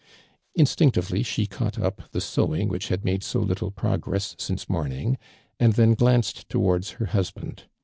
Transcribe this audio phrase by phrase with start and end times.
[0.55, 5.19] Instinctively she caught up the sewing which had made so little progress since morning,
[5.59, 7.65] and then glanced towards her husband.